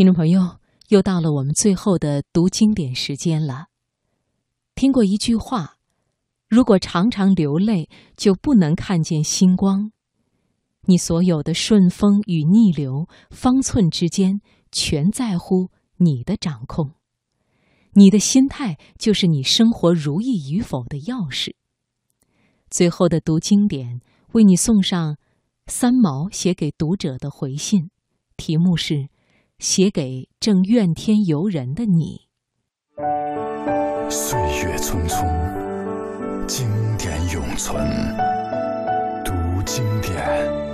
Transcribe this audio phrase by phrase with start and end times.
[0.00, 0.56] 听众朋友，
[0.88, 3.66] 又到了我们最后的读经典时间了。
[4.74, 5.76] 听过一句话：
[6.48, 9.92] 如果常常流泪，就不能看见星光。
[10.86, 14.40] 你所有的顺风与逆流，方寸之间，
[14.72, 15.68] 全在乎
[15.98, 16.92] 你的掌控。
[17.92, 21.52] 你的心态就是你生活如意与否的钥匙。
[22.70, 24.00] 最后的读经典，
[24.32, 25.18] 为你送上
[25.66, 27.90] 三毛写给读者的回信，
[28.38, 29.10] 题目是。
[29.60, 32.22] 写给正怨天尤人的你。
[34.08, 36.66] 岁月匆匆，经
[36.96, 37.86] 典永存。
[39.22, 39.32] 读
[39.66, 40.69] 经典。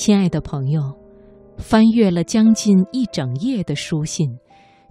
[0.00, 0.96] 亲爱的朋友，
[1.58, 4.34] 翻阅了将近一整页的书信，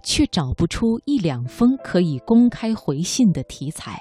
[0.04, 4.00] 却找不出一两封可以公开回信的题材。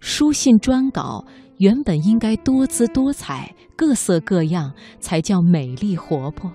[0.00, 1.24] 书信专稿
[1.58, 6.50] 原本应该多姿多彩、各色各样，才叫美丽活泼。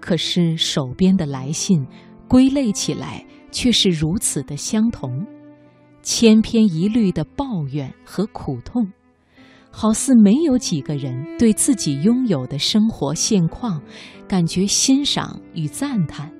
[0.00, 1.84] 可是手边的来信，
[2.28, 5.26] 归类起来却是如此的相同，
[6.02, 8.88] 千篇一律的抱怨和苦痛。
[9.70, 13.80] 好似没有几个人对自己拥有的生活现况
[14.26, 16.32] 感觉欣赏与赞叹，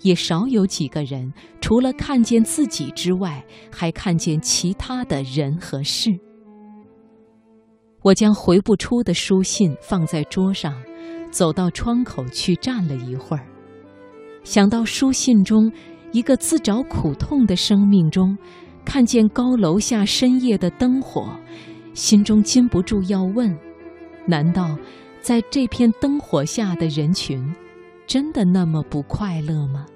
[0.00, 6.10] 也少有几个人除了看见自己之外，还看见其他的人和事。
[8.02, 10.74] 我将回不出的书信放在桌上，
[11.30, 13.46] 走到窗口去站了一会儿，
[14.42, 15.70] 想到书信中
[16.10, 18.36] 一个自找苦痛的生命中，
[18.84, 21.38] 看见高楼下深夜的灯火。
[21.94, 23.56] 心中禁不住要问：
[24.26, 24.78] 难道
[25.20, 27.54] 在这片灯火下的人群，
[28.06, 29.86] 真的那么不快乐吗？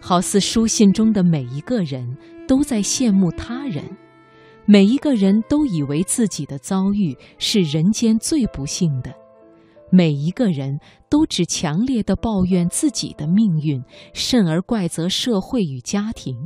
[0.00, 2.16] 好似书信中的每一个人
[2.48, 3.84] 都在羡慕他人，
[4.64, 9.14] 每一个人都以为自己的遭遇是人间最不幸的，
[9.90, 13.82] 每一个人都只强烈的抱怨自己的命运，
[14.14, 16.36] 甚而怪责社会与家庭。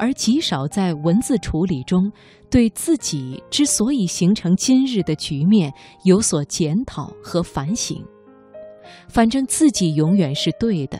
[0.00, 2.10] 而极少在文字处理中
[2.50, 5.70] 对自己之所以形成今日的局面
[6.04, 8.02] 有所检讨和反省。
[9.10, 10.98] 反正自己永远是对的。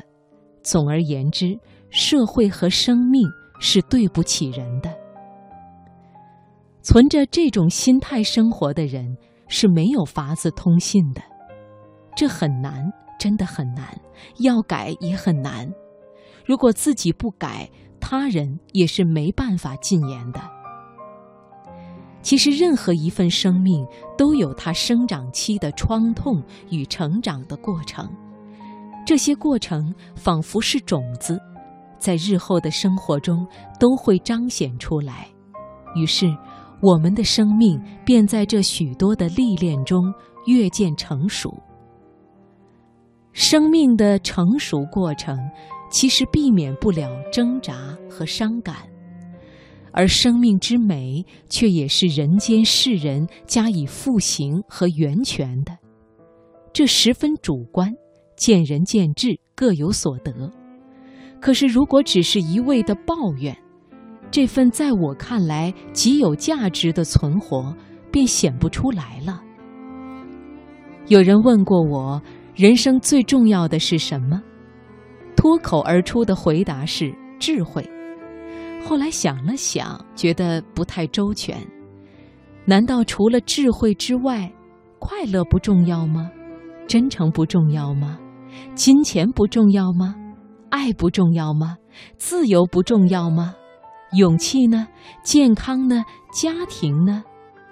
[0.63, 3.27] 总而言之，社会和生命
[3.59, 4.95] 是对不起人的。
[6.83, 9.17] 存着这种心态生活的人
[9.49, 11.23] 是没有法子通信的。
[12.15, 12.85] 这很难，
[13.19, 13.99] 真的很难。
[14.41, 15.73] 要改也很难。
[16.45, 20.41] 如果自己不改，他人也是没办法禁言的。
[22.23, 23.87] 其实，任何一份生命
[24.19, 28.07] 都有它生长期的创痛与成长的过程，
[29.07, 31.41] 这些过程仿佛是种子，
[31.99, 33.47] 在日后的生活中
[33.79, 35.27] 都会彰显出来。
[35.95, 36.27] 于是，
[36.83, 40.13] 我们的生命便在这许多的历练中
[40.45, 41.51] 越渐成熟。
[43.33, 45.39] 生命的成熟过程。
[45.91, 47.75] 其实避免不了挣扎
[48.09, 48.77] 和伤感，
[49.93, 55.77] 而生命之美却也是人间世人加以复形和源泉的，
[56.73, 57.93] 这十分主观，
[58.37, 60.33] 见仁见智，各有所得。
[61.41, 63.57] 可是如果只是一味的抱怨，
[64.31, 67.75] 这份在我看来极有价值的存活
[68.13, 69.43] 便显不出来了。
[71.09, 72.23] 有人问过我，
[72.55, 74.41] 人生最重要的是什么？
[75.41, 77.83] 脱口而出的回答是智慧。
[78.85, 81.57] 后来想了想，觉得不太周全。
[82.67, 84.53] 难道除了智慧之外，
[84.99, 86.31] 快乐不重要吗？
[86.87, 88.19] 真诚不重要吗？
[88.75, 90.15] 金钱不重要吗？
[90.69, 91.79] 爱不重要吗？
[92.19, 93.55] 自由不重要吗？
[94.19, 94.87] 勇气呢？
[95.23, 96.05] 健康呢？
[96.35, 97.25] 家庭呢？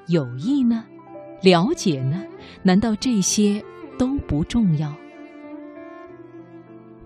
[0.07, 0.87] 友谊呢？
[1.43, 2.25] 了解呢？
[2.63, 3.63] 难道这些
[3.99, 4.91] 都不重要？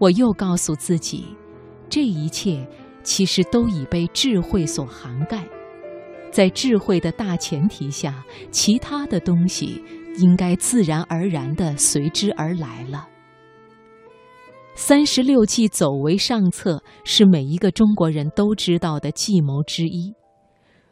[0.02, 1.26] 我又告诉自己，
[1.88, 2.66] 这一切
[3.04, 5.46] 其实都已被智慧所涵盖，
[6.32, 9.80] 在智慧的大前提下，其他的东西
[10.18, 13.06] 应该自然而然地随之而来了。
[14.74, 20.12] 三十六计，走为上策，是每一个中国人都知道的计谋之一。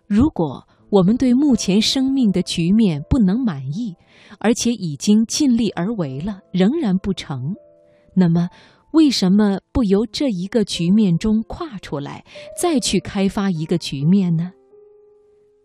[0.07, 3.97] 如果我们对目前生命的局面不能满意，
[4.39, 7.57] 而且已经尽力而为了，仍然不成，
[8.15, 8.49] 那么
[8.93, 12.25] 为什么不由这一个局面中跨出来，
[12.61, 14.53] 再去开发一个局面呢？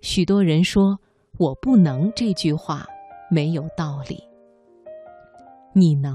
[0.01, 0.99] 许多人说
[1.39, 2.85] “我不能”这句话
[3.31, 4.19] 没有道理。
[5.73, 6.13] 你能，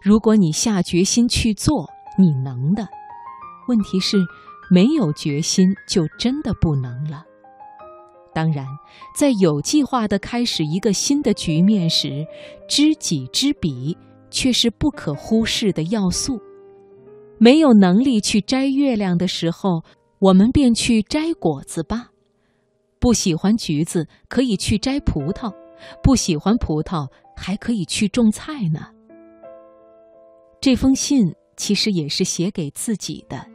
[0.00, 2.86] 如果你下决心去做，你能的。
[3.68, 4.16] 问题是，
[4.70, 7.24] 没有决心就真的不能了。
[8.32, 8.64] 当然，
[9.18, 12.24] 在有计划地开始一个新的局面时，
[12.68, 13.96] 知己知彼
[14.36, 16.38] 却是不可忽视的要素。
[17.38, 19.82] 没有能力去摘月亮的时候，
[20.18, 22.10] 我们便去摘果子吧。
[23.00, 25.50] 不喜欢橘子，可以去摘葡萄；
[26.02, 28.80] 不喜欢葡萄，还可以去种菜呢。
[30.60, 33.46] 这封信其实也是写给自己的，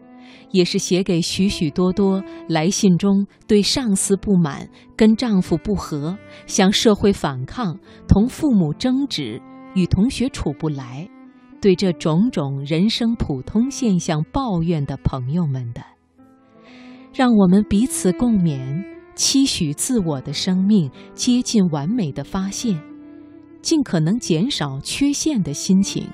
[0.50, 4.68] 也是写给许许多多来信中对上司不满、
[4.98, 6.18] 跟丈夫不和、
[6.48, 7.78] 向社会反抗、
[8.08, 9.40] 同父母争执、
[9.74, 11.10] 与同学处不来、
[11.62, 15.82] 对这种种人生普通现象抱怨的朋友们的。
[17.14, 18.84] 让我们彼此共勉。
[19.14, 22.82] 期许自我的生命接近完美的发现，
[23.62, 26.08] 尽可能减少缺陷的心情，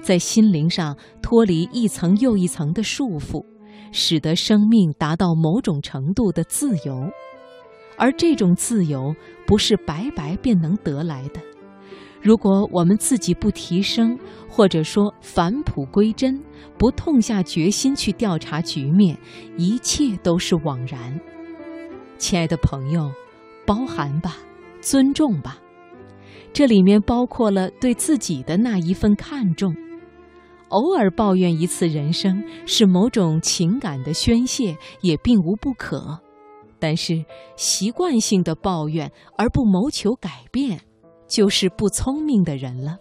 [0.00, 3.44] 在心灵上脱离一层又一层的束缚，
[3.90, 7.10] 使得生命达到某种程度的自由。
[7.98, 9.14] 而这种自由
[9.44, 11.40] 不是白白便能得来的。
[12.20, 14.18] 如果我们自己不提升，
[14.48, 16.42] 或者说返璞归真，
[16.76, 19.16] 不痛下决心去调查局面，
[19.56, 21.20] 一切都是枉然。
[22.18, 23.10] 亲爱的朋友，
[23.64, 24.36] 包含吧，
[24.80, 25.58] 尊重吧，
[26.52, 29.74] 这里面包括了对自己的那一份看重。
[30.70, 36.18] 偶尔抱怨一次人生是某种情感的宣泄，也并无不可。
[36.80, 37.24] 但是
[37.56, 40.80] 习惯性的抱怨而不谋求改变，
[41.28, 42.98] 就是不聪明的人了。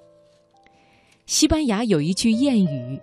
[1.25, 3.01] 西班牙有一句谚语：“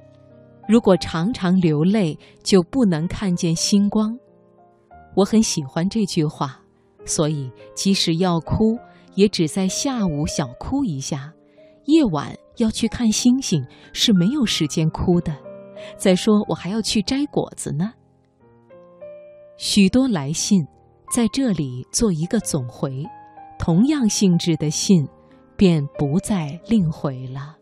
[0.68, 4.16] 如果常常流泪，就不能看见星光。”
[5.16, 6.60] 我很喜欢这句话，
[7.04, 8.78] 所以即使要哭，
[9.14, 11.32] 也只在下午小哭一下。
[11.86, 13.62] 夜晚要去看星星
[13.92, 15.34] 是没有时间哭的。
[15.98, 17.92] 再说我还要去摘果子呢。
[19.58, 20.66] 许多来信，
[21.14, 23.04] 在这里做一个总回，
[23.58, 25.06] 同样性质的信，
[25.56, 27.56] 便不再另回了。